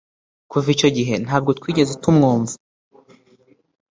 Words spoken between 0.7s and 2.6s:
icyo gihe ntabwo twigeze tumwumva